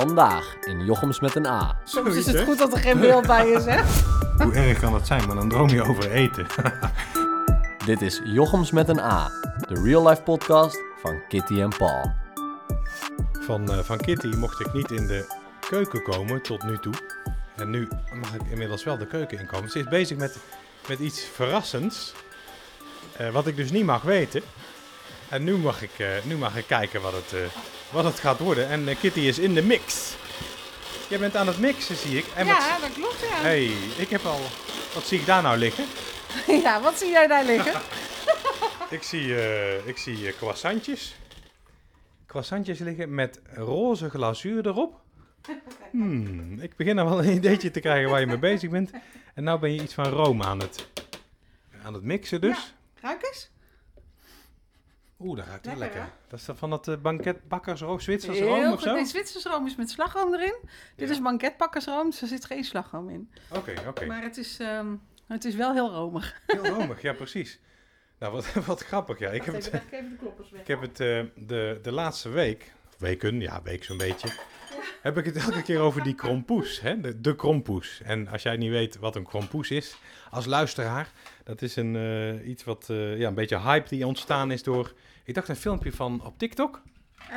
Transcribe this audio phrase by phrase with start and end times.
[0.00, 1.80] Vandaag in Jochems met een A.
[1.84, 3.82] Soms is het goed dat er geen beeld bij is, hè?
[4.44, 5.26] Hoe erg kan dat zijn?
[5.26, 6.46] Maar dan droom je over eten.
[7.86, 9.30] Dit is Jochems met een A,
[9.68, 12.12] de real life podcast van Kitty en Paul.
[13.40, 15.34] Van, eh, van Kitty mocht ik niet in de
[15.68, 16.94] keuken komen tot nu toe.
[17.56, 17.88] En nu
[18.20, 19.70] mag ik inmiddels wel de keuken inkomen.
[19.70, 20.36] Ze is bezig met,
[20.88, 22.12] met iets verrassends.
[23.16, 24.42] eh, wat ik dus niet mag weten.
[25.28, 27.40] En nu mag ik, eh, nu mag ik kijken wat het, eh,
[27.90, 28.68] wat het gaat worden.
[28.68, 30.14] En eh, Kitty is in de mix.
[31.08, 32.26] Jij bent aan het mixen, zie ik.
[32.34, 33.40] En wat, ja, dat klopt, ja.
[33.40, 34.40] hey, ik heb al...
[34.94, 35.84] Wat zie ik daar nou liggen?
[36.64, 37.72] Ja, wat zie jij daar liggen?
[38.90, 41.16] Ik zie, eh, ik zie eh, croissantjes.
[42.26, 45.00] Croissantjes liggen met roze glazuur erop.
[45.90, 48.90] Hmm, ik begin al wel een ideetje te krijgen waar je mee bezig bent.
[49.34, 50.86] En nou ben je iets van room aan het,
[51.82, 52.74] aan het mixen dus.
[53.00, 53.50] Ruik eens.
[55.20, 56.16] Oeh, dat ruikt wel Lekker, lekker.
[56.28, 58.94] Dat is van dat uh, banketbakkersroom, Zwitserse Heel room of zo?
[58.94, 60.56] Nee, Zwitsers room is met slagroom erin.
[60.96, 63.30] Dit is banketbakkersroom, dus er zit geen slagroom in.
[63.48, 64.06] Oké, oké.
[64.06, 64.94] Maar het is, ehm,
[65.26, 66.40] het is wel heel romig.
[66.46, 67.60] Heel romig, ja precies.
[68.18, 69.18] Nou, wat, wat grappig.
[69.18, 70.60] Ja, ik heb het, even, leg ik even de kloppers weg.
[70.60, 74.28] Ik heb het eh, de, de laatste week, weken, ja, week zo'n beetje,
[75.00, 77.00] heb ik het elke keer over die krompoes, hè?
[77.00, 78.00] De, de krompoes.
[78.04, 79.96] En als jij niet weet wat een krompoes is,
[80.30, 81.12] als luisteraar,
[81.44, 84.92] dat is een, eh, iets wat, eh, ja, een beetje hype die ontstaan is door,
[85.24, 86.82] ik dacht een filmpje van op TikTok.
[87.30, 87.36] Eh,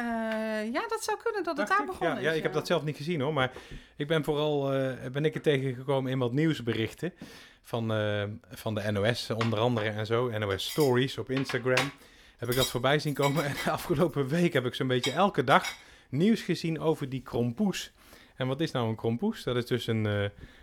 [0.74, 1.86] ja, dat zou kunnen dat het daar ik.
[1.86, 2.26] begonnen ja, is.
[2.26, 3.52] ja, ik heb dat zelf niet gezien hoor, maar
[3.96, 4.62] ik ben vooral,
[5.12, 7.14] ben ik er tegengekomen in wat nieuwsberichten
[7.64, 7.88] van,
[8.52, 11.92] van de NOS onder andere en zo, NOS Stories op Instagram.
[12.38, 15.44] Heb ik dat voorbij zien komen en de afgelopen week heb ik zo'n beetje elke
[15.44, 15.76] dag
[16.14, 17.92] nieuws gezien over die krompoes.
[18.36, 19.44] En wat is nou een krompoes?
[19.44, 20.22] Dat is dus een, eh,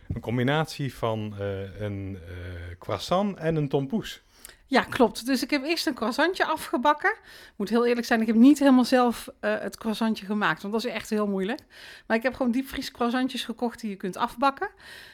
[0.09, 4.23] een combinatie van eh, een eh, croissant en een tompoes.
[4.67, 5.27] Ja, klopt.
[5.27, 7.11] Dus ik heb eerst een croissantje afgebakken.
[7.21, 10.63] Ik moet heel eerlijk zijn, ik heb niet helemaal zelf het croissantje gemaakt.
[10.63, 11.61] Want dat is echt heel moeilijk.
[12.07, 14.71] Maar ik heb gewoon diepvries croissantjes gekocht die je kunt afbakken.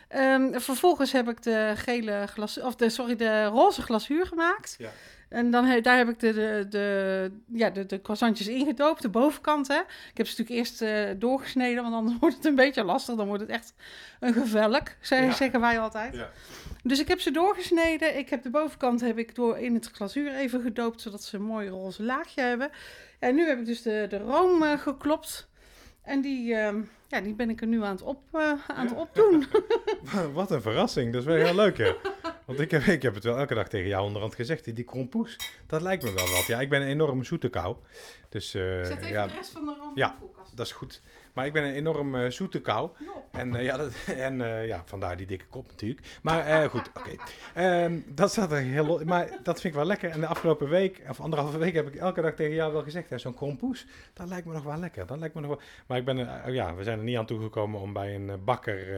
[0.08, 4.74] Ehm, vervolgens heb ik de gele glas, of de, sorry, de roze glazuur gemaakt.
[4.78, 4.90] Ja.
[5.28, 9.08] En dan, he- daar heb ik de, de, de, ja, de, de croissantjes ingedoopt, de
[9.08, 9.68] bovenkant.
[9.68, 9.78] Hè.
[10.10, 13.14] Ik heb ze natuurlijk eerst eh, doorgesneden, want anders wordt het een beetje lastig.
[13.14, 13.74] Dan wordt het echt
[14.20, 15.32] een gevelk, Ja.
[15.32, 16.14] zeggen wij altijd.
[16.14, 16.30] Ja.
[16.82, 18.18] Dus ik heb ze doorgesneden.
[18.18, 21.42] Ik heb de bovenkant heb ik door in het glazuur even gedoopt, zodat ze een
[21.42, 22.70] mooi roze laagje hebben.
[23.18, 25.48] En nu heb ik dus de, de room eh, geklopt.
[26.02, 28.96] En die, ehm, ja, die ben ik er nu aan het, op, eh, aan het
[28.96, 29.46] opdoen.
[30.32, 31.84] Wat een verrassing, dat is wel heel leuk hè.
[32.46, 34.84] Want ik heb, ik heb het wel elke dag tegen jou onderhand gezegd, die, die
[34.84, 35.36] krompoes,
[35.66, 36.46] dat lijkt me wel wat.
[36.46, 37.76] Ja, ik ben een enorme zoete kou.
[38.28, 40.16] Dus eh, Zet even ja, de rest van de room Ja.
[40.54, 41.02] dat is goed.
[41.32, 42.90] Maar ik ben een enorm eh, zoete kou.
[43.32, 43.92] En, eh, ja, dat,
[44.28, 46.18] en ja, vandaar die dikke kop natuurlijk.
[46.22, 47.10] Maar goed, oké.
[47.54, 49.04] Ehm, dat staat er heel...
[49.04, 50.10] Maar dat vind ik wel lekker.
[50.10, 53.10] En de afgelopen week, of anderhalve week, heb ik elke dag tegen jou wel gezegd...
[53.10, 55.06] hè, Zo'n krompoes, dat lijkt me nog wel lekker.
[55.06, 55.60] Dat lijkt me nog wel...
[55.86, 58.88] Maar ik ben, ja, we zijn er niet aan toegekomen om bij een bakker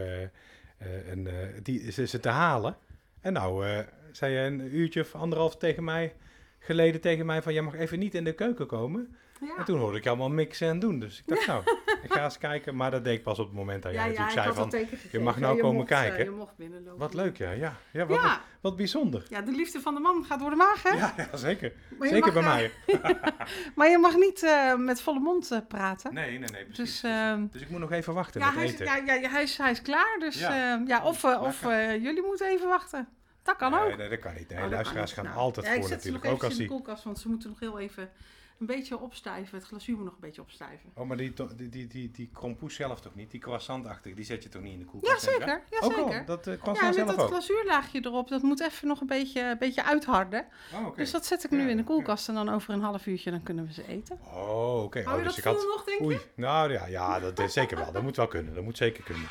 [1.10, 1.28] een,
[1.62, 2.76] die, ze, ze te halen.
[3.20, 3.78] En nou, eh,
[4.12, 6.14] zei je een uurtje of anderhalf tegen mij...
[6.60, 9.16] Geleden tegen mij van, jij mag even niet in de keuken komen.
[9.40, 9.56] Ja.
[9.56, 10.98] En toen hoorde ik allemaal mixen en doen.
[10.98, 11.62] Dus ik dacht, nou,
[12.02, 12.76] ik ga eens kijken.
[12.76, 14.70] Maar dat deed ik pas op het moment dat jij Ja, natuurlijk zei van...
[14.88, 15.22] gegeven.
[15.22, 16.24] mag nou komen mocht, eh, kijken.
[16.24, 16.98] je mocht binnenlopen.
[16.98, 17.50] Wat leuk, ja.
[17.50, 19.26] Ja, ja, wat, Ja, wat bijzonder.
[19.28, 20.96] ja, de liefde van de man gaat door de maag, hè?
[20.96, 21.72] Ja, ja zeker.
[22.00, 22.70] Je Zeker bij mag, mij.
[23.76, 26.14] Maar je mag niet eh, met volle mond eh, praten.
[26.14, 26.76] Nee, nee, nee, precies.
[26.76, 28.84] Dus, Dus, ehm, dus ik moet nog even wachten Ja, met hij is, eten.
[28.86, 30.16] ja, hij, is, hij is klaar.
[30.18, 30.82] Dus Ja.
[30.86, 31.62] ja of, of
[32.02, 33.08] jullie moeten even wachten.
[33.42, 33.96] Dat kan ook.
[33.96, 34.48] Nee, dat kan niet.
[34.48, 35.24] Nee, Oh, luisteraars gaan.
[35.24, 36.24] Nou, altijd voor zet ze natuurlijk.
[36.24, 38.10] nog Ook als eventjes in de koelkast, want ze moeten nog heel even
[38.58, 39.58] een beetje opstijven.
[39.58, 40.90] Het glazuur moet nog een beetje opstijven.
[40.94, 43.30] Oh, maar die, die, die, die, die krompoes zelf toch niet?
[43.30, 45.24] Die croissantachtig, die zet je toch niet in de koelkast?
[45.24, 45.62] Ja, zeker.
[45.70, 46.24] Ja, Ook al, zeker.
[46.24, 47.28] dat eh, Ja, met dat ook?
[47.28, 50.46] glazuurlaagje erop, dat moet even nog een beetje, een beetje uitharden.
[50.74, 50.96] Oh, oké.
[50.96, 53.30] Dus dat zet ik Ja, nu in de koelkast en dan over een half uurtje
[53.30, 54.18] dan kunnen we ze eten.
[54.34, 55.02] Oh, oké.
[55.02, 55.66] Hou Oh, je dus dat ik had...
[55.66, 56.04] nog, denk je?
[56.04, 57.92] Oei, nou ja, ja dat is zeker wel.
[57.92, 58.54] Dat moet wel kunnen.
[58.54, 59.28] Dat moet zeker kunnen.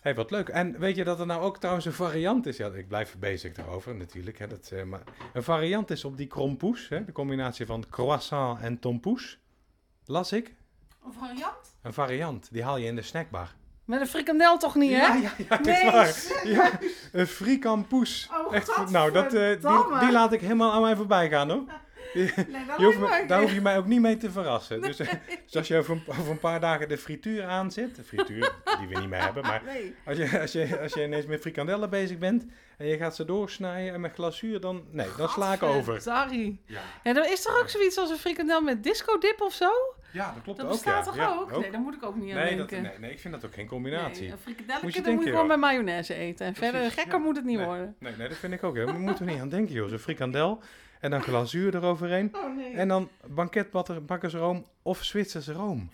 [0.00, 0.48] Hey, wat leuk.
[0.48, 2.56] En weet je dat er nou ook trouwens een variant is?
[2.56, 4.38] Ja, ik blijf bezig daarover natuurlijk.
[4.38, 5.02] Hè, dat, eh, maar
[5.32, 6.88] een variant is op die krompoes.
[6.88, 9.38] Hè, de combinatie van croissant en tompoes.
[10.06, 10.54] Las ik.
[11.04, 11.74] Een variant?
[11.82, 12.48] Een variant.
[12.52, 13.54] Die haal je in de snackbar.
[13.84, 14.96] Met een frikandel toch niet, hè?
[14.96, 16.46] Ja, ja, ja, dat Nee, is waar.
[16.48, 16.70] Ja,
[17.12, 18.28] een frikampoes.
[18.32, 21.64] Oh, Echt, nou, dat, eh, die, die laat ik helemaal aan mij voorbij gaan, hoor.
[22.78, 24.80] Je hoeft me- daar hoef je mij ook niet mee te verrassen.
[24.82, 25.08] Dus, eh,
[25.44, 28.88] dus als je over een, over een paar dagen de frituur aanzet, de frituur die
[28.88, 29.94] we niet meer hebben, maar Nee.
[30.06, 32.46] als je, als je, als je ineens met frikandellen bezig bent
[32.78, 36.00] en je gaat ze doorsnijden en met glazuur, dan, nee, dan sla ik over.
[36.00, 36.58] Sorry.
[36.66, 39.70] Ja, Ja, er is toch ook zoiets als een frikandel met disco dip of zo?
[40.12, 40.72] Ja dat klopt Dat ook.
[40.72, 41.10] bestaat ja.
[41.10, 41.60] toch Ja, ook?
[41.60, 42.90] Nee, daar moet ik ook niet aan nee, dat, denken.
[42.90, 44.22] nee, nee, ik vind dat ook geen combinatie.
[44.22, 46.46] Nee, een frikandelletje, Moet je dan moet je gewoon met mayonaise eten.
[46.46, 47.18] En verder gekker ja.
[47.24, 47.66] moet het niet Nee.
[47.66, 47.96] worden.
[47.98, 48.76] Nee, nee, dat vind ik ook.
[48.76, 48.84] Hè.
[48.84, 49.88] Daar moeten we niet aan denken, joh.
[49.88, 50.62] Zo'n frikandel
[51.00, 52.28] en dan glazuur eroverheen.
[52.36, 52.72] Oh nee.
[52.74, 55.90] En dan banketbakkersroom of Zwitserse room.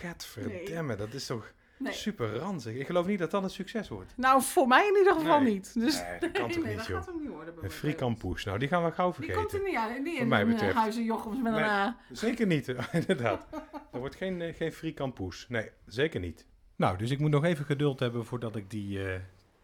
[0.00, 1.92] Gadverdamme, dat is toch Nee.
[1.92, 2.74] super ranzig.
[2.74, 4.12] Ik geloof niet dat dat een succes wordt.
[4.16, 5.52] Nou, voor mij in ieder geval Nee.
[5.52, 5.74] niet.
[5.80, 7.02] Dus Nee, dat kan toch nee, niet, dat joh.
[7.02, 7.54] gaat niet worden.
[7.62, 9.40] Een frikampoes, nou die gaan we gauw Die vergeten.
[9.40, 10.04] komt er niet.
[10.04, 10.74] Die Wat in mij eh, betreft.
[10.74, 11.96] huizen Jochems met een A.
[12.12, 13.46] Zeker niet, inderdaad.
[13.92, 15.46] Er wordt geen, eh, geen frikampoes.
[15.48, 16.46] Nee, zeker niet.
[16.76, 19.20] Nou, dus ik moet nog even geduld hebben voordat ik die eh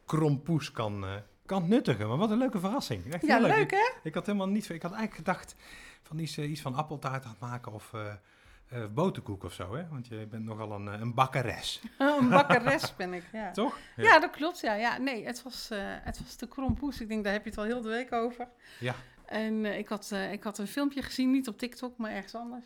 [0.07, 1.15] krompoes kan, eh,
[1.47, 2.09] kan nuttigen.
[2.09, 3.13] Maar wat een leuke verrassing.
[3.13, 3.89] Echt Ja, leuk Ik, hè?
[4.03, 4.69] ik had helemaal niet...
[4.69, 5.55] Ik had eigenlijk gedacht
[6.03, 7.93] van iets, eh, iets van appeltaart aan het maken of...
[8.69, 9.89] eh, boterkoek of zo, hè?
[9.89, 13.51] Want je bent nogal een, eh, een bakkeres, een bakkeres ben ik, ja.
[13.51, 13.79] toch?
[13.97, 14.61] Ja, dat klopt.
[14.61, 14.99] Ja, ja.
[14.99, 17.01] Nee, het was, eh, het was de krompoes.
[17.01, 18.49] Ik denk, daar heb je het al heel de week over.
[18.81, 18.95] Ja.
[19.27, 22.65] En ik, had, ik had een filmpje gezien, niet op TikTok, maar ergens anders.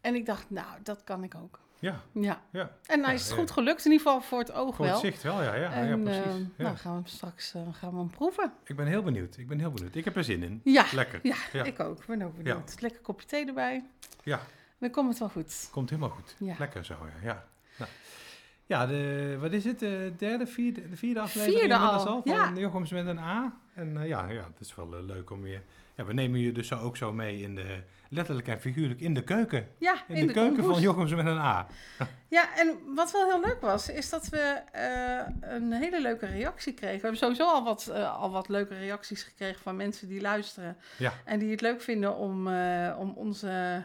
[0.00, 1.60] En ik dacht, nou, dat kan ik ook.
[1.78, 2.40] Ja, Ja.
[2.50, 2.76] ja.
[2.86, 3.36] En nou Ja, is het ja.
[3.36, 5.02] goed gelukt, in ieder geval voor het oog Voor het wel.
[5.02, 5.54] zicht wel, ja.
[5.54, 6.42] ja, en ja precies.
[6.56, 8.52] nou gaan we hem straks gaan we hem proeven.
[8.64, 9.36] Ik ben heel benieuwd.
[9.36, 9.94] Ik ben heel benieuwd.
[9.94, 10.60] Ik heb er zin in.
[10.64, 11.20] Ja, Lekker.
[11.22, 11.64] ja, Ja.
[11.64, 11.98] ik ook.
[12.00, 12.80] Ik ben ook benieuwd.
[12.80, 13.84] Lekker kopje thee erbij.
[14.22, 14.40] Ja.
[14.84, 15.68] Dan komt het wel goed.
[15.70, 16.36] Komt helemaal goed.
[16.38, 16.54] Ja.
[16.58, 17.26] Lekker zo, ja.
[17.28, 17.44] Ja,
[17.76, 17.90] nou.
[18.66, 19.78] ja de, wat is het?
[19.78, 22.52] De derde, vierde, de vierde aflevering Vierde inmiddels al, van ja.
[22.54, 23.58] Jochems met een A.
[23.74, 25.60] En eh, ja, ja, het is wel eh, leuk om je...
[25.94, 27.82] Ja, we nemen je dus ook zo mee in de...
[28.08, 29.68] Letterlijk en figuurlijk in de keuken.
[29.78, 31.66] Ja, In, de, keuken van Jochems met een A.
[32.28, 36.74] Ja, en wat wel heel leuk was, is dat we eh, een hele leuke reactie
[36.74, 36.96] kregen.
[36.96, 40.76] We hebben sowieso al wat, al wat leuke reacties gekregen van mensen die luisteren.
[40.96, 41.12] Ja.
[41.24, 42.48] En die het leuk vinden om,
[42.98, 43.82] om onze...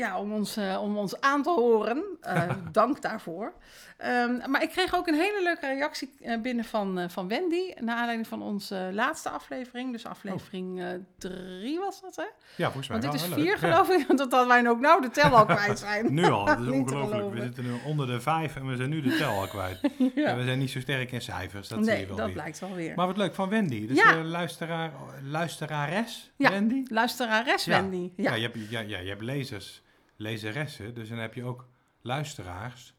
[0.00, 2.04] Ja, om ons, eh, om ons aan te horen.
[2.20, 3.52] Eh, dank daarvoor.
[3.96, 7.72] Ehm, maar ik kreeg ook een hele leuke reactie eh, binnen van, van Wendy.
[7.80, 9.92] Naar aanleiding van onze laatste aflevering.
[9.92, 10.86] Dus aflevering eh,
[11.18, 12.22] drie was dat, hè?
[12.56, 13.30] Ja, volgens mij Want dit wel.
[13.30, 13.70] is heel vier, leuk.
[13.70, 13.84] Ja.
[13.84, 14.06] geloof ik.
[14.06, 16.14] Want dat wij ook nou de tel al kwijt zijn.
[16.14, 17.34] Nu al, dat is ongelooflijk.
[17.34, 19.80] We zitten nu onder de vijf en we zijn nu de tel al kwijt.
[20.14, 22.34] Ja, we zijn niet zo sterk in cijfers, dat zie je wel dat weer.
[22.34, 22.92] blijkt wel weer.
[22.96, 23.86] Maar wat leuk, van Wendy.
[23.86, 24.22] Dus Ja.
[24.24, 24.90] luisteraar,
[25.22, 26.50] luisterares Ja.
[26.50, 26.82] Wendy.
[26.88, 27.64] Luisterares.
[27.66, 28.10] Wendy.
[28.16, 28.34] Ja, Ja.
[28.34, 29.82] je, hebt, ja, ja, je hebt lezers,
[30.20, 31.68] lezeressen, dus dan heb je ook
[32.00, 32.94] luisteraars,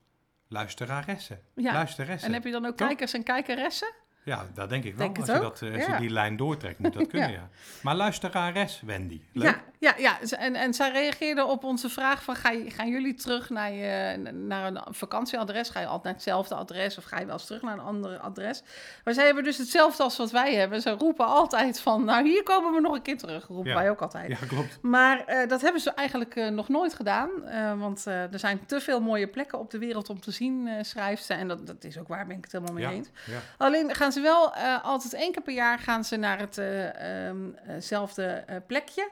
[0.48, 1.74] luisteraressen, Ja.
[1.74, 2.28] luisteressen.
[2.28, 2.88] En heb je dan ook Toch?
[2.88, 3.94] kijkers en kijkeressen?
[4.24, 5.06] Ja, dat denk ik wel.
[5.06, 5.94] Denk als je, dat, eh, als ja.
[5.94, 7.36] je die lijn doortrekt, moet dat kunnen, Ja.
[7.36, 7.50] ja.
[7.82, 9.22] Maar luisterares Wendy.
[9.34, 9.62] Leuk.
[9.80, 10.38] Ja, ja, ja.
[10.38, 12.36] En, en zij reageerde op onze vraag van...
[12.36, 15.70] Ga je, gaan jullie terug naar, je, naar een vakantieadres?
[15.70, 18.18] Ga je altijd naar hetzelfde adres of ga je wel eens terug naar een ander
[18.18, 18.64] adres?
[19.04, 20.82] Maar zij hebben dus hetzelfde als wat wij hebben.
[20.82, 22.06] Ze roepen altijd van...
[22.06, 23.48] Nou, hier komen we nog een keer terug.
[23.48, 23.78] Roepen Ja.
[23.78, 24.28] wij ook altijd.
[24.28, 24.80] Ja, klopt.
[24.82, 27.30] Maar eh, dat hebben ze eigenlijk eh, nog nooit gedaan.
[27.80, 31.34] want er zijn te veel mooie plekken op de wereld om te zien, schrijft ze.
[31.34, 33.10] En dat, dat is ook waar, ben ik het helemaal mee eens.
[33.58, 36.48] Alleen gaan ze wel eh, altijd één keer per jaar gaan ze naar
[37.66, 39.10] hetzelfde plekje.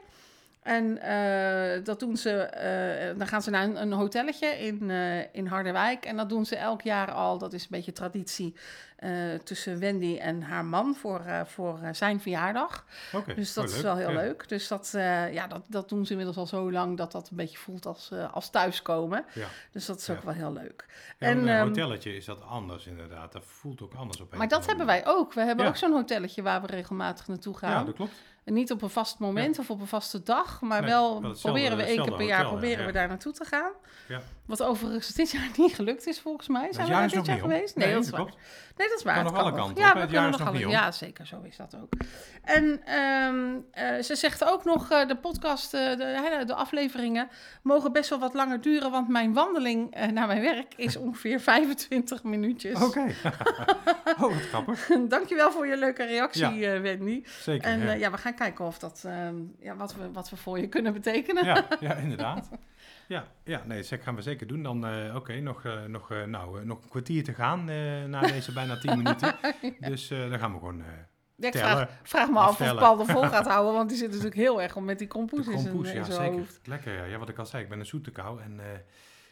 [0.62, 5.46] En eh, dat doen ze, eh, dan gaan ze naar een, hotelletje in, eh, in
[5.46, 6.04] Harderwijk.
[6.04, 7.38] En dat doen ze elk jaar al.
[7.38, 8.54] Dat is een beetje traditie
[9.00, 12.84] eh, tussen Wendy en haar man voor, eh, voor eh, zijn verjaardag.
[13.12, 13.34] Oké.
[13.34, 14.20] Dus dat oh, is wel heel Ja.
[14.20, 14.48] leuk.
[14.48, 14.90] Dus dat,
[15.32, 18.10] ja, dat, dat doen ze inmiddels al zo lang dat dat een beetje voelt als,
[18.32, 19.24] als thuiskomen.
[19.34, 19.46] Ja.
[19.72, 20.14] Dus dat is Ja.
[20.14, 20.86] ook wel heel leuk.
[21.18, 23.32] En, en, een ehm, hotelletje is dat anders inderdaad.
[23.32, 25.32] Dat voelt ook anders op een Maar dat hebben wij ook.
[25.32, 27.70] We hebben ook zo'n hotelletje waar we regelmatig naartoe gaan.
[27.70, 28.12] Ja, dat klopt.
[28.44, 31.76] En niet op een vast moment of op een vaste dag, maar Nee, wel proberen
[31.76, 33.72] we één keer per jaar hotel, ja, proberen we daar naartoe te gaan.
[34.08, 34.22] Ja.
[34.46, 36.72] Wat overigens dit jaar niet gelukt is volgens mij.
[36.72, 37.76] Zijn we daar dit jaar geweest?
[37.76, 38.34] Nee, dat is waar.
[38.80, 39.14] Nee, dat is waar.
[39.14, 40.00] Kan nog alle kanten Ja, we?
[40.00, 40.58] Het jaar nog alle.
[40.58, 40.70] niet.
[40.70, 41.26] Ja, zeker.
[41.26, 41.92] Zo is dat ook.
[42.42, 47.28] En ehm, eh, ze zegt ook nog, eh, de podcast, eh, de, de afleveringen
[47.62, 52.22] mogen best wel wat langer duren, want mijn wandeling naar mijn werk is ongeveer 25
[52.22, 52.82] minuutjes.
[52.82, 53.00] Oké.
[54.20, 54.88] oh, wat grappig.
[55.08, 56.80] Dankjewel voor je leuke reactie, Ja.
[56.80, 57.22] Wendy.
[57.40, 57.70] Zeker.
[57.70, 58.10] En ja.
[58.10, 61.44] we gaan kijken of dat, ehm, ja, wat, we, wat we voor je kunnen betekenen.
[61.44, 62.48] Ja, ja, inderdaad.
[63.10, 64.62] Ja, ja nee, dat gaan we zeker doen.
[64.62, 67.64] Dan, eh, oké, nog, eh, nog, eh, nou, nog een kwartier te gaan
[68.10, 69.34] na deze bijna tien minuten.
[69.80, 70.82] Dus dan gaan we gewoon...
[71.36, 71.76] Ja, ik Tellen.
[71.76, 72.74] vraag, vraag me af of.
[72.74, 75.46] Paul er vol gaat houden, want die zit natuurlijk heel erg om met die kompoes
[75.46, 76.32] de in zijn, ja, zijn zeker.
[76.32, 76.60] hoofd.
[76.64, 77.04] Lekker, ja.
[77.04, 77.18] ja.
[77.18, 78.42] Wat ik al zei, ik ben een zoete kou.
[78.42, 78.60] En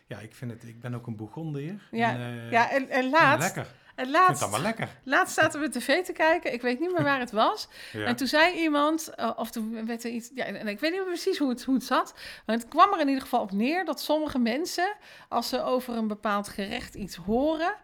[0.06, 1.88] ja, ik, vind het, ik ben ook een Bourgondier.
[1.90, 3.74] Ja, en, Ja, en, en en laatst, lekker.
[3.98, 4.88] En laatst, allemaal lekker.
[5.02, 7.68] laatst zaten we tv te kijken, ik weet niet meer waar het was.
[7.92, 8.04] Ja.
[8.04, 11.00] En toen zei iemand, eh, of toen werd er iets, ja, en ik weet niet
[11.00, 12.14] meer precies hoe het, hoe het zat,
[12.46, 14.96] maar het kwam er in ieder geval op neer dat sommige mensen,
[15.28, 17.74] als ze over een bepaald gerecht iets horen,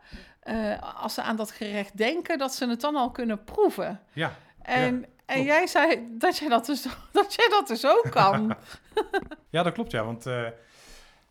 [0.40, 4.00] eh, als ze aan dat gerecht denken, dat ze het dan al kunnen proeven.
[4.12, 5.44] ja, En, en klopt.
[5.44, 8.56] jij zei dat jij dat dus, dat jij dat dus ook kan.
[9.50, 10.04] ja, dat klopt, ja.
[10.04, 10.46] Want eh,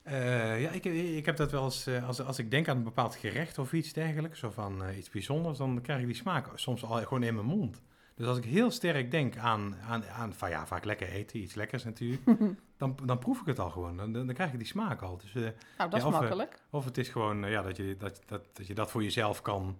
[0.03, 2.83] eh, ja, ik, ik heb dat wel eens, eh, als, als ik denk aan een
[2.83, 6.47] bepaald gerecht of iets dergelijks, of aan eh, iets bijzonders, dan krijg ik die smaak
[6.55, 7.81] soms al gewoon in mijn mond.
[8.15, 11.53] Dus als ik heel sterk denk aan, aan, aan van ja, vaak lekker eten, iets
[11.55, 12.21] lekkers natuurlijk,
[12.77, 13.97] dan, dan proef ik het al gewoon.
[13.97, 15.17] Dan, dan krijg ik die smaak al.
[15.17, 16.59] Dus, Nou, dat Ja, is of, makkelijk.
[16.69, 19.77] of het is gewoon ja, dat, je, dat, dat, dat je dat voor jezelf kan,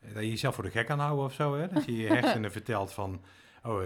[0.00, 1.54] dat je jezelf voor de gek kan houden of zo.
[1.54, 1.68] Hè?
[1.68, 3.22] Dat je je hersenen vertelt van,
[3.62, 3.82] oh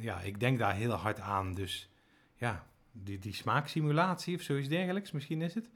[0.00, 1.54] ja, ik denk daar heel hard aan.
[1.54, 1.90] Dus
[2.34, 5.70] ja, die, die smaaksimulatie of zoiets dergelijks, misschien is het.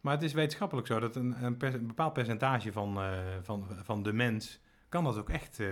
[0.00, 3.66] Maar het is wetenschappelijk zo dat een, een, per- een bepaald percentage van, eh, van,
[3.82, 5.66] van de mens kan dat ook echt, eh,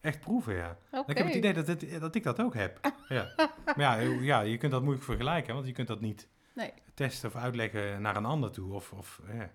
[0.00, 0.78] echt proeven, ja.
[0.90, 1.10] Oké.
[1.10, 2.80] Ik heb het idee dat, het, dat ik dat ook heb.
[3.08, 3.32] Ja.
[3.64, 6.72] Maar ja, heel- ja, je kunt dat moeilijk vergelijken, want je kunt dat niet Nee.
[6.94, 8.72] testen of uitleggen naar een ander toe.
[8.72, 9.50] Of, of ja,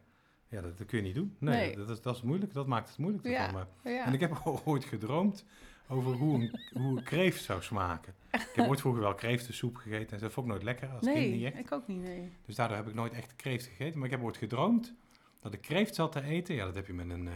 [0.47, 1.35] ja dat, dat kun je niet doen.
[1.39, 1.75] Nee, Nee.
[1.75, 2.53] Dat, is, dat is moeilijk.
[2.53, 3.25] Dat maakt het moeilijk.
[3.27, 3.37] Ja.
[3.45, 4.05] ervan, maar- Ja.
[4.05, 5.45] En ik heb ooit gedroomd
[5.91, 8.13] over hoe een, hoe een kreeft zou smaken.
[8.31, 11.15] Ik heb ooit vroeger wel kreeftensoep gegeten en dat vond ik nooit lekker als kind
[11.15, 11.59] nee, niet echt.
[11.59, 12.31] ik ook niet, nee.
[12.45, 13.97] Dus daardoor heb ik nooit echt kreeft gegeten.
[13.97, 14.93] Maar ik heb ooit gedroomd
[15.39, 16.55] dat ik kreeft zat te eten.
[16.55, 17.33] Ja, dat heb je met een, eh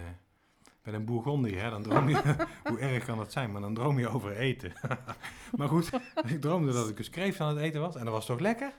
[0.84, 1.62] met een bourgondier.
[1.62, 1.70] Hè?
[1.70, 2.36] Dan droom je,
[2.70, 3.52] hoe erg kan dat zijn?
[3.52, 4.74] Maar dan droom je over eten.
[5.58, 5.90] maar goed,
[6.28, 7.96] ik droomde dat ik dus kreeft aan het eten was.
[7.96, 8.74] En dat was toch lekker?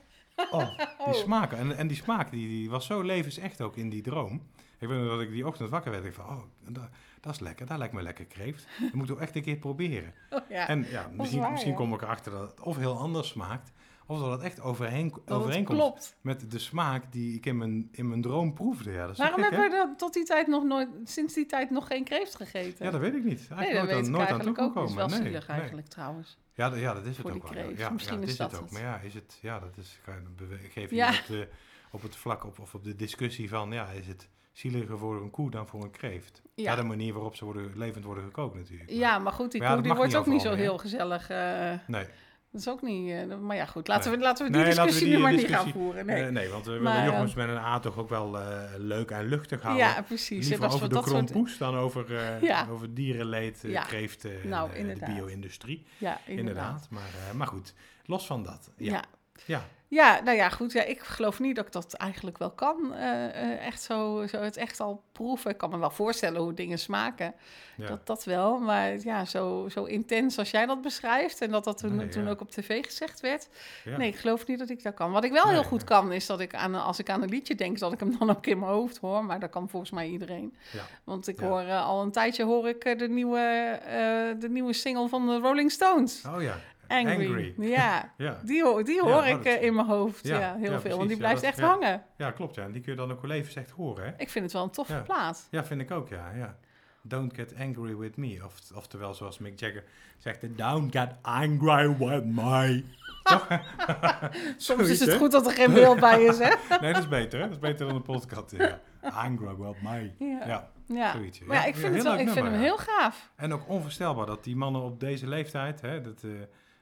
[0.51, 1.51] Oh, die smaak.
[1.51, 4.41] En, en die smaak die, die was zo levensecht ook in die droom.
[4.79, 6.05] Ik weet nog dat ik die ochtend wakker werd.
[6.05, 6.89] Ik van, oh, dat,
[7.21, 7.65] dat is lekker.
[7.65, 8.67] Dat lijkt me lekker kreeft.
[8.81, 10.13] Dat moet ik echt een keer proberen.
[10.29, 10.67] Oh, ja.
[10.67, 11.77] En ja, misschien, waar, misschien ja.
[11.77, 13.71] kom ik erachter dat het of heel anders smaakt.
[14.05, 16.17] Of dat het echt dat overeenkomt klopt.
[16.21, 18.91] met de smaak die ik in mijn, in mijn droom proefde.
[18.91, 22.03] Ja, dat Waarom hebben we tot die tijd nog nooit, sinds die tijd nog geen
[22.03, 22.85] kreeft gegeten?
[22.85, 23.49] Ja, dat weet ik niet.
[23.49, 24.73] nee, Eigenlijk dat weet nooit, ik aan, nooit aan eigenlijk ook niet.
[24.75, 25.01] toegekomen.
[25.03, 25.57] Het is wel nee, zielig nee.
[25.57, 26.37] eigenlijk trouwens.
[26.53, 27.69] Ja, dat- ja, dat is het ook wel.
[27.69, 27.89] ja.
[27.89, 28.65] Misschien ja, dat is is het dat ook.
[28.65, 28.71] het.
[28.73, 29.99] Maar ja, is het, ja, dat is,
[30.69, 31.09] geef je Ja.
[31.09, 31.47] op, de,
[31.91, 35.29] op het vlak op, of op de discussie van, ja, is het zieliger voor een
[35.29, 36.41] koe dan voor een kreeft?
[36.55, 36.75] Ja, Ja.
[36.75, 38.89] de manier waarop ze worden, levend worden gekookt natuurlijk.
[38.89, 41.29] Ja, maar goed, die Maar koe die wordt niet ook niet zo heel gezellig.
[41.29, 42.05] eh, Nee,
[42.51, 43.11] dat is ook niet...
[43.11, 44.19] eh, maar ja, goed, laten, Nee.
[44.19, 46.05] we, laten we die Nee, laten we discussie die nu maar niet gaan voeren.
[46.05, 46.21] nee.
[46.21, 46.31] Nee.
[46.31, 49.25] nee want we willen jongens eh, met een A toch ook wel eh, leuk en
[49.25, 49.85] luchtig houden.
[49.85, 50.47] ja, precies.
[50.49, 51.05] Liever over de soort...
[51.07, 52.67] krompoes dan over, eh, Ja.
[52.71, 55.85] over dierenleed, eh, kreeften en Nou, eh, de bio-industrie.
[55.97, 56.39] Ja, Inderdaad.
[56.39, 56.87] inderdaad.
[56.89, 57.73] Maar, eh, maar goed,
[58.05, 58.71] los van dat.
[58.77, 59.03] Ja.
[59.45, 59.63] Ja.
[59.87, 60.21] ja.
[60.23, 60.71] Nou ja, goed.
[60.71, 62.93] Ja, ik geloof niet dat ik dat eigenlijk wel kan.
[62.93, 65.51] eh, eh, echt zo, zo het echt al proeven.
[65.51, 67.33] Ik kan me wel voorstellen hoe dingen smaken.
[67.77, 67.87] ja.
[67.87, 68.59] Dat, dat wel.
[68.59, 71.41] Maar ja, zo, zo intens als jij dat beschrijft.
[71.41, 72.29] En dat dat toen, Nee, toen ja.
[72.29, 73.47] ook op tv gezegd werd.
[73.83, 73.97] Ja.
[73.97, 75.11] Nee, ik geloof niet dat ik dat kan.
[75.11, 77.55] Wat ik wel heel goed kan, is dat ik aan, als ik aan een liedje
[77.55, 79.25] denk, dat ik hem dan ook in mijn hoofd hoor.
[79.25, 80.55] Maar dat kan volgens mij iedereen.
[80.71, 80.83] Ja.
[81.03, 83.79] Want ik hoor eh, al een tijdje hoor ik de, nieuwe,
[84.39, 86.21] de nieuwe single van de Rolling Stones.
[86.35, 86.57] Oh ja.
[86.87, 87.53] Angry.
[87.57, 88.39] Ja, Ja.
[88.43, 90.27] die, hoor, die hoor ik dat eh, in mijn hoofd.
[90.27, 90.79] Ja, Ja, heel veel.
[90.79, 90.97] precies.
[90.97, 92.03] Want die blijft dat- echt hangen.
[92.17, 92.55] ja, klopt.
[92.55, 92.63] Ja.
[92.63, 94.11] En die kun je dan ook wel even echt horen, hè?
[94.17, 95.47] Ik vind het wel een toffe plaat.
[95.51, 96.31] Ja, vind ik ook, ja.
[96.35, 96.57] ja.
[97.01, 98.39] Don't get angry with me.
[98.45, 99.83] Of, oftewel, zoals Mick Jagger
[100.17, 102.83] zegt, don't get angry with me.
[104.57, 105.17] Soms Zoiets, is het hè?
[105.17, 106.53] goed dat er geen beeld bij is, hè?
[106.81, 107.45] Nee, dat is beter, hè?
[107.45, 108.51] Dat is beter dan een podcast.
[108.51, 108.79] Ja.
[109.01, 110.11] Angry with me.
[110.19, 110.47] Ja.
[110.47, 110.69] Ja.
[110.85, 111.11] Ja.
[111.11, 111.45] Zoiets, ja.
[111.45, 113.31] Maar ja, ik vind, het wel, ik vind hem heel gaaf.
[113.35, 116.29] En ook onvoorstelbaar dat die mannen op deze leeftijd, hè, dat, eh,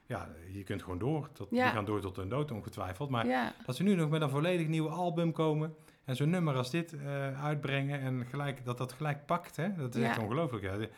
[0.06, 1.32] ja, je kunt gewoon door.
[1.32, 1.64] Tot, Ja.
[1.64, 3.10] Die gaan door tot hun dood, ongetwijfeld.
[3.10, 3.52] Maar Ja.
[3.66, 6.92] dat ze nu nog met een volledig nieuw album komen en zo'n nummer als dit
[6.92, 10.08] eh, uitbrengen en gelijk, dat dat gelijk pakt, hè, dat is Ja.
[10.08, 10.64] echt ongelooflijk.
[10.64, 10.90] Ja, De-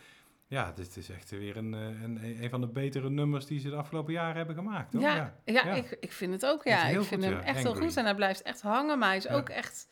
[0.46, 3.70] ja dit is echt weer een, eh, een, een van de betere nummers die ze
[3.70, 4.92] de afgelopen jaren hebben gemaakt.
[4.92, 5.02] Hoor.
[5.02, 5.64] Ja, ja.
[5.74, 6.64] Ik, ik vind het ook.
[6.64, 8.98] Ja, ik vind goed, hem echt heel goed en hij blijft echt hangen.
[8.98, 9.88] Maar hij is ook echt.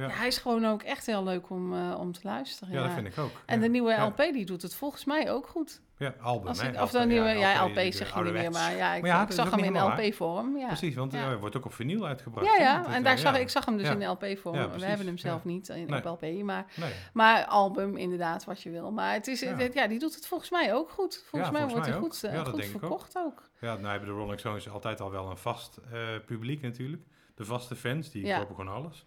[0.00, 0.08] Ja.
[0.08, 2.74] Hij is gewoon ook echt heel leuk om, eh, om te luisteren.
[2.74, 3.30] Ja, Ja, dat vind ik ook.
[3.46, 3.92] En de nieuwe.
[3.94, 5.80] LP die doet het volgens mij ook goed.
[6.00, 6.68] Ja, album, Als hè.
[6.68, 9.22] ik, of de nieuwe, ja, LP, zeg je niet meer, maar ja, ik, Maar ja,
[9.22, 10.56] ik zag hem in LP-vorm.
[10.58, 10.66] Ja.
[10.66, 12.46] Precies, want hij wordt ook op vinyl uitgebracht.
[12.46, 14.54] Ja, ja, en eh, daar zag, ik zag hem dus in LP-vorm.
[14.78, 16.66] We hebben hem zelf niet in, op LP, maar,
[17.12, 18.92] maar album inderdaad, wat je wil.
[18.92, 19.86] Maar het is, Ja.
[19.86, 21.24] die doet het volgens mij ook goed.
[21.30, 23.48] Volgens mij wordt hij goed, eh, goed verkocht ook.
[23.60, 27.02] Ja, nou hebben de Rolling Stones altijd al wel een vast eh, publiek natuurlijk.
[27.34, 29.06] De vaste fans, die kopen gewoon alles.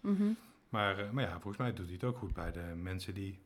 [0.74, 3.42] Maar, eh, maar ja, volgens mij doet hij het ook goed bij de mensen die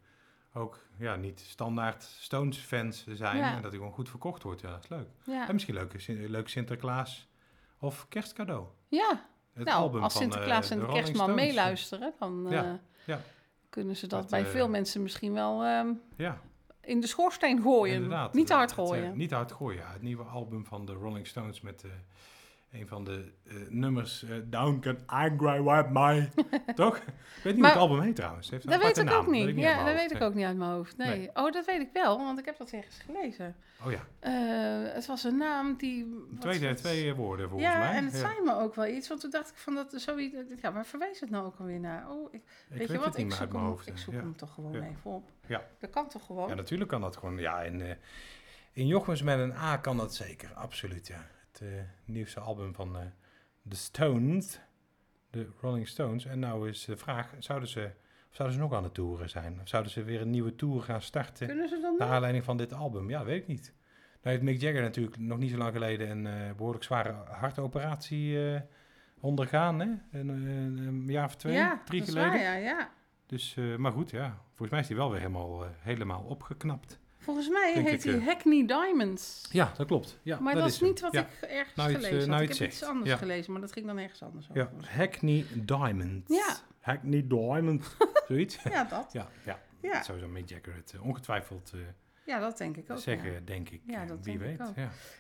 [0.55, 3.37] ook ja, niet standaard Stones-fans zijn.
[3.37, 3.55] Ja.
[3.55, 4.61] En dat hij gewoon goed verkocht wordt.
[4.61, 5.09] Ja, dat is leuk.
[5.25, 5.49] Ja.
[5.49, 7.29] En misschien leuk, leuk Sinterklaas
[7.79, 8.67] of kerstcadeau.
[8.89, 11.45] ja, Het nou, album als van, Sinterklaas eh, en de kerstman Stones.
[11.45, 12.73] meeluisteren, dan Ja, eh,
[13.07, 13.21] ja.
[13.69, 16.41] kunnen ze dat, Dat, bij eh, veel mensen misschien wel ehm, Ja,
[16.81, 17.95] in de schoorsteen gooien.
[17.95, 18.35] inderdaad.
[18.35, 19.17] Niet te hard Het, eh, gooien.
[19.17, 19.93] niet te hard gooien, ja.
[19.93, 21.91] Het nieuwe album van de Rolling Stones met eh,
[22.73, 26.31] een van de eh, nummers eh, Down Can Angry Wipe My.
[26.75, 26.97] Toch?
[26.97, 27.05] Ik
[27.43, 28.45] weet niet Maar- hoe het album heet trouwens.
[28.51, 29.31] Het Heeft Dat weet ik ook naam.
[29.33, 29.47] niet.
[29.47, 30.97] uit ja, mijn dat weet ik ook niet uit mijn hoofd.
[30.97, 31.09] Nee.
[31.19, 31.31] Nee.
[31.35, 33.57] Oh, dat weet ik wel, want ik heb dat ergens gelezen.
[33.85, 36.25] Oh ja, Eh, het was een naam die...
[36.41, 37.93] twee, twee woorden volgens ja, mij.
[37.97, 38.19] en het Ja.
[38.19, 40.37] zei me ook wel iets, want toen dacht ik van dat er zoiets...
[40.63, 42.11] Ja, waar verwees het nou ook alweer naar?
[42.11, 43.17] Oh, ik, Ik weet, je het wat?
[43.17, 43.87] niet Ik zoek, mijn hem, hoofd.
[43.87, 44.21] ik zoek ja.
[44.21, 44.79] hem toch gewoon Ja.
[44.83, 45.31] even op.
[45.47, 45.63] Ja.
[45.79, 46.49] Dat kan toch gewoon?
[46.49, 47.39] ja, natuurlijk kan dat gewoon.
[47.39, 47.95] Ja, in, eh,
[48.73, 51.07] in Jochems met een A kan dat zeker, absoluut.
[51.07, 51.27] Ja.
[51.59, 53.07] Het eh, nieuwste album van eh
[53.69, 54.61] The Stones,
[55.31, 56.25] de Rolling Stones.
[56.25, 57.91] En nou is de vraag, zouden ze,
[58.31, 59.61] of zouden ze nog aan het toeren zijn?
[59.61, 61.47] Of zouden ze weer een nieuwe tour gaan starten?
[61.47, 63.11] Kunnen ze dan Naar aanleiding van dit album?
[63.11, 63.75] Ja, weet ik niet.
[64.23, 68.39] Nou heeft Mick Jagger natuurlijk nog niet zo lang geleden een eh, behoorlijk zware hartoperatie
[69.21, 69.81] ondergaan.
[69.81, 69.87] Hè?
[70.19, 72.29] Een, een, een jaar of twee, ja, drie geleden.
[72.29, 72.91] waar, ja, ja.
[73.29, 74.43] Dus, eh, maar goed, ja.
[74.47, 77.01] Volgens mij is hij wel weer helemaal, helemaal opgeknapt.
[77.29, 79.49] Volgens mij Denk heet hij eh, Hackney Diamonds.
[79.53, 80.19] Ja, dat klopt.
[80.23, 80.89] Ja, maar dat, is hem.
[80.89, 81.21] niet wat ja.
[81.21, 82.51] ik ergens Nou, iets, gelezen eh, nou, had.
[82.55, 83.17] Ik heb iets anders Ja.
[83.17, 84.63] gelezen, maar dat ging dan ergens anders over.
[84.63, 86.37] Ja, Hackney Diamonds.
[86.37, 86.57] Ja.
[86.81, 87.97] Hackney Diamond.
[88.29, 88.59] Zoiets.
[88.71, 89.13] Ja, dat.
[89.13, 89.61] ja, ja.
[89.81, 91.73] Ja, Dat zou zo Mick Jagger het eh, ongetwijfeld
[92.27, 92.99] ja dat denk ik ook.
[92.99, 93.41] zeggen, ja.
[93.45, 93.83] denk ik.
[93.87, 94.73] Ja, dat Wie weet.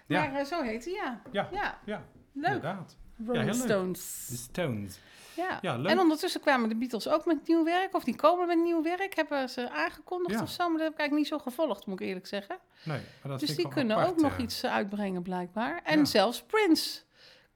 [0.06, 0.30] Ja.
[0.30, 1.22] Maar zo heet hij, ja.
[1.32, 1.48] Ja.
[1.52, 2.46] Ja, ja, leuk.
[2.46, 2.96] inderdaad.
[3.26, 3.54] Rolling.
[3.54, 4.26] Stones.
[4.28, 4.98] De Stones.
[5.36, 5.58] Ja.
[5.60, 5.84] Ja.
[5.84, 9.14] En ondertussen kwamen de Beatles ook met nieuw werk, of die komen met nieuw werk,
[9.16, 10.42] hebben ze aangekondigd Ja.
[10.42, 12.58] of zo, maar dat heb ik eigenlijk niet zo gevolgd, moet ik eerlijk zeggen.
[12.82, 14.42] Nee, maar dat dus die kunnen apart, ook nog eh.
[14.44, 15.80] iets eh, uitbrengen, blijkbaar.
[15.84, 17.00] En zelfs Prince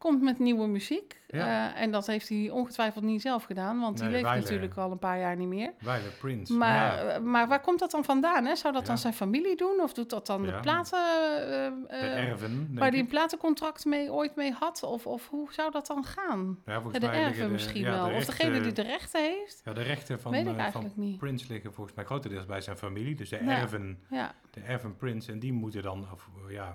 [0.03, 1.21] komt met nieuwe muziek.
[1.29, 1.75] Ja.
[1.75, 4.43] Eh, en dat heeft hij ongetwijfeld niet zelf gedaan, want die Nee, leeft Weiler.
[4.45, 5.73] natuurlijk al een paar jaar niet meer.
[5.81, 6.53] Weiler Prince.
[6.53, 8.45] Maar, ja, eh, maar waar komt dat dan vandaan?
[8.45, 8.57] Hè?
[8.57, 9.81] Zou dat dan zijn familie doen?
[9.83, 10.99] Of doet dat dan de platen...
[10.99, 13.05] eh, de erven, waar hij ik.
[13.05, 14.83] een platencontract mee, ooit mee had?
[14.83, 16.59] Of, of hoe zou dat dan gaan?
[16.65, 16.71] De
[17.07, 18.09] erven de- misschien wel.
[18.09, 19.61] de of degene die de rechten heeft?
[19.65, 21.19] Ja, de rechten van, Weet ik van niet.
[21.19, 23.15] Prince liggen volgens mij grotendeels bij zijn familie.
[23.15, 25.33] Dus de erven, Ja, de erven Prince.
[25.33, 26.75] En die moeten dan, of, ja,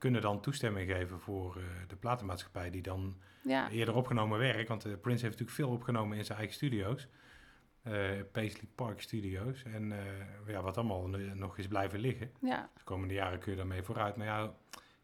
[0.00, 4.68] kunnen dan toestemming geven voor eh, de platenmaatschappij die dan ja, eerder opgenomen werk.
[4.68, 7.08] Want eh, Prince heeft natuurlijk veel opgenomen in zijn eigen studio's.
[7.82, 7.92] Eh,
[8.32, 9.62] Paisley Park Studios.
[9.62, 9.92] En
[10.46, 12.30] ja, wat allemaal nog is blijven liggen.
[12.40, 12.70] ja.
[12.74, 14.16] De komende jaren kun je daarmee vooruit.
[14.16, 14.52] Maar ja,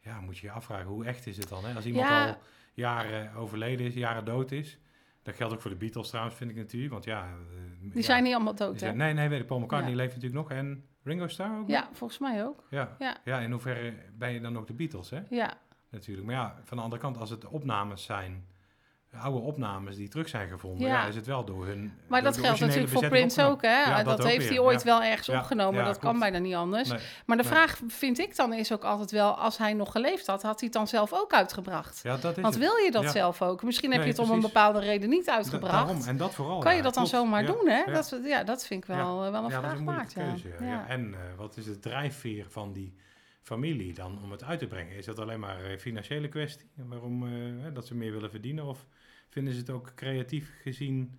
[0.00, 1.65] ja moet je je afvragen, hoe echt is het dan?
[1.65, 1.75] Hè?
[1.75, 2.29] Als iemand Ja.
[2.29, 2.38] al
[2.75, 4.79] jaren overleden is, jaren dood is.
[5.23, 6.93] Dat geldt ook voor de Beatles trouwens, vind ik natuurlijk.
[6.93, 7.35] Want ja...
[7.81, 8.79] Die zijn niet allemaal dood, hè?
[8.79, 9.47] zijn- Nee, nee, weet ik.
[9.47, 10.59] Paul McCartney leeft natuurlijk nog.
[10.59, 11.69] En Ringo Starr ook?
[11.69, 12.65] Ja, volgens mij ook.
[12.71, 12.97] Ja.
[12.99, 13.17] Ja.
[13.25, 15.23] ja, in hoeverre ben je dan ook de Beatles, hè?
[15.31, 15.59] Ja,
[15.91, 16.27] Natuurlijk.
[16.27, 18.47] Maar ja, van de andere kant, als het opnames zijn,
[19.16, 20.92] oude opnames die terug zijn gevonden, Ja.
[21.02, 21.92] ja, is het wel door hun.
[22.08, 23.82] maar door dat geldt natuurlijk voor Prince ook, hè?
[23.82, 24.85] Ja, dat heeft hij ooit ja.
[24.87, 25.85] wel ergens opgenomen.
[25.85, 26.88] dat kan bijna niet anders.
[26.88, 27.52] Nee, Maar de nee.
[27.52, 30.68] vraag vind ik dan is ook altijd wel, als hij nog geleefd had, had hij
[30.68, 32.00] het dan zelf ook uitgebracht?
[32.02, 32.62] Ja, dat is Want het.
[32.64, 33.62] wil je dat zelf ook?
[33.62, 35.73] Misschien heb je het om een bepaalde reden niet Da- uitgebracht.
[35.73, 36.58] Daarom, en dat vooral.
[36.58, 37.78] kan je dat dan zomaar doen, hè?
[37.78, 37.92] ja.
[37.92, 40.14] Dat, ja, dat vind ik wel, eh, wel een vraag waard.
[40.88, 42.94] En eh, wat is de drijfveer van die
[43.42, 44.96] familie dan om het uit te brengen?
[44.96, 46.70] Is dat alleen maar een financiële kwestie?
[46.75, 48.64] Waarom eh, dat ze meer willen verdienen?
[48.64, 48.87] Of
[49.37, 51.19] vinden ze het ook creatief gezien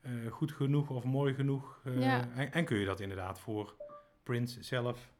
[0.00, 1.80] eh, goed genoeg of mooi genoeg?
[1.84, 2.28] Eh, Ja.
[2.34, 3.76] en, en kun je dat inderdaad voor
[4.22, 5.12] Prince zelf?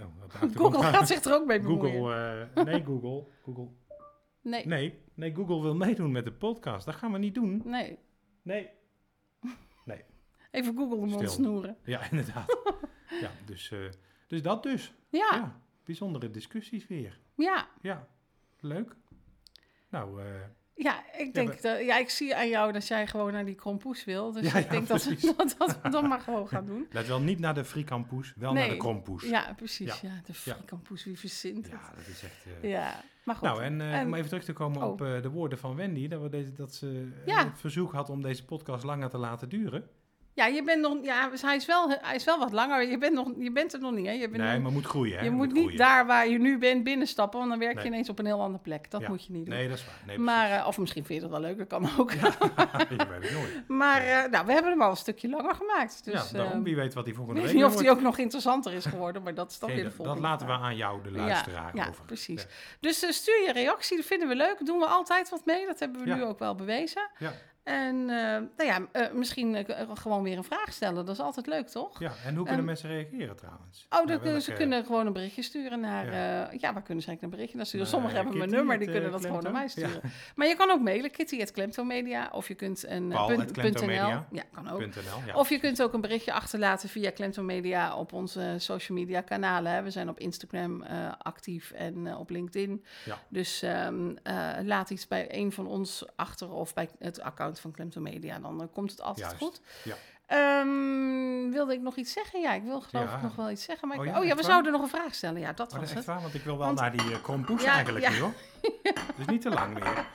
[0.00, 0.04] Oh,
[0.56, 1.92] Google gaat zich er ook mee bemoeien.
[1.94, 3.24] Google, eh, nee, Google.
[3.42, 3.68] Google.
[4.40, 6.86] Nee, Nee, nee, Google wil meedoen met de podcast.
[6.86, 7.62] Dat gaan we niet doen.
[7.64, 7.98] nee.
[8.42, 8.70] Nee.
[10.50, 11.28] Even Google de mond Stil.
[11.28, 11.76] snoeren.
[11.84, 12.58] Ja, inderdaad.
[13.20, 13.72] ja, dus,
[14.26, 14.94] dus dat dus.
[15.08, 15.36] Ja, ja.
[15.36, 17.20] Ja, bijzondere discussies weer.
[17.36, 17.68] ja.
[17.80, 18.08] Ja,
[18.60, 18.96] leuk.
[19.90, 20.40] Nou, eh,
[20.74, 24.04] ik denk, maar- dat, ja, ik zie aan jou dat jij gewoon naar die krompoes
[24.04, 24.32] wil.
[24.32, 25.04] Dus Ja, ik ja, denk dat
[25.36, 26.86] dat, dat we dat maar gewoon gaan doen.
[26.90, 28.62] let wel niet naar de frikampoes, wel Nee.
[28.62, 29.22] naar de krompoes.
[29.22, 30.00] Ja, precies.
[30.00, 30.20] Ja, Ja.
[30.24, 31.72] de frikampoes, wie verzint het?
[31.80, 32.46] Ja, dat is echt...
[32.62, 33.48] eh, Ja, maar goed.
[33.48, 34.88] Nou, en, eh, En- om even terug te komen Oh.
[34.90, 37.44] op eh, de woorden van Wendy, dat, we deze, dat ze Ja.
[37.44, 39.88] het verzoek had om deze podcast langer te laten duren.
[40.36, 42.88] Ja, je bent nog, ja, hij is wel, hij is wel wat langer.
[42.88, 44.12] Je bent, nog, je bent er nog niet, hè?
[44.12, 45.24] Je, bent Nee, nog- maar moet groeien, hè?
[45.24, 47.86] je moet niet daar waar je nu bent binnenstappen, want dan werk je Nee.
[47.86, 48.90] ineens op een heel andere plek.
[48.90, 49.08] Dat Ja.
[49.08, 49.54] moet je niet doen.
[49.54, 49.94] Nee, dat is waar.
[50.06, 52.12] Nee, maar, eh, of misschien vind je dat wel leuk, dat kan ook.
[52.12, 53.68] je weet het nooit.
[53.68, 56.04] Maar eh, nou, we hebben hem al een stukje langer gemaakt.
[56.04, 57.80] Dus, ja, daarom, eh, wie weet wat die ik volgende weet week niet of weer
[57.82, 58.04] die wordt.
[58.06, 60.52] ook nog interessanter is geworden, maar dat is dan weer de dat volgende laten we
[60.52, 62.04] aan jou, de luisteraar, ja, over.
[62.04, 62.42] precies.
[62.42, 62.48] Ja.
[62.80, 64.66] Dus stuur je reactie, dat vinden we leuk.
[64.66, 66.14] Doen we altijd wat mee, dat hebben we Ja.
[66.14, 67.10] nu ook wel bewezen.
[67.64, 68.16] En eh,
[68.56, 71.98] nou ja, eh, misschien eh, gewoon weer een vraag stellen, dat is altijd leuk, toch?
[72.00, 73.86] Ja, en hoe kunnen Ehm, mensen reageren trouwens?
[73.90, 76.04] Oh, kunnen ze kunnen gewoon een berichtje sturen naar...
[76.12, 76.48] Ja.
[76.58, 77.86] Ja, waar kunnen ze eigenlijk een berichtje naar sturen?
[77.86, 80.00] Sommigen hebben mijn nummer, die kunnen dat gewoon naar mij sturen.
[80.34, 82.28] Maar je kan ook mailen, kitty.klemtomedia.
[82.32, 83.08] Of je kunt een...
[83.26, 83.86] punt- punt NL.
[83.86, 84.80] Ja, kan ook.
[84.80, 84.86] .nl,
[85.26, 85.34] ja.
[85.34, 89.72] Of je kunt ook een berichtje achterlaten via Klemtomedia op onze social media kanalen.
[89.72, 89.82] hè.
[89.82, 90.82] We zijn op Instagram
[91.18, 92.84] actief en op LinkedIn.
[93.28, 97.70] Dus ehm, eh, laat iets bij een van ons achter of bij het account van
[97.72, 98.38] Klemtomedia.
[98.38, 99.60] Dan eh, komt het altijd Juist, goed.
[99.84, 99.94] ja.
[100.26, 102.40] Ehm, wilde ik nog iets zeggen?
[102.40, 103.16] Ja, ik wil geloof Ja.
[103.16, 103.88] ik nog wel iets zeggen.
[103.88, 105.40] Maar ik- Oh oh ja, echt we zouden nog een vraag stellen.
[105.40, 106.06] Ja, dat Oh, dat was is echt het.
[106.06, 108.32] waar, want ik wil wel Want- naar die uh, krompoes eigenlijk nu, hoor.
[109.16, 110.06] Dus niet te lang meer.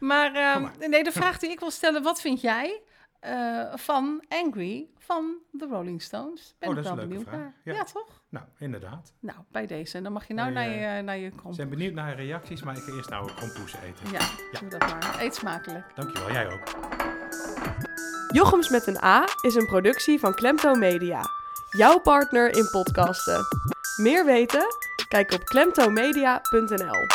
[0.00, 0.88] Maar, ehm, maar.
[0.88, 2.80] nee, de vraag die ik wil stellen, wat vind jij
[3.20, 6.54] eh, van Angry van de Rolling Stones?
[6.58, 7.34] Ben Oh, ik wel benieuwd vraag.
[7.36, 7.54] naar.
[7.64, 7.72] Ja.
[7.74, 7.84] Ja.
[7.84, 8.22] toch?
[8.28, 9.12] Nou, inderdaad.
[9.20, 10.02] Nou, bij deze.
[10.02, 11.26] Dan mag je nou naar, eh, je, naar je.
[11.26, 14.10] Ik ben benieuwd naar reacties, maar ik ga eerst nou een krompoes eten.
[14.10, 14.28] Ja,
[14.60, 15.16] doe dat maar.
[15.20, 15.84] Eet smakelijk.
[15.94, 16.62] Dankjewel, jij ook.
[18.32, 21.22] Jochems met een A is een productie van Klemto Media.
[21.70, 23.40] Jouw partner in podcasten.
[23.96, 24.64] Meer weten?
[25.08, 27.06] Kijk op klemtomedia.nl.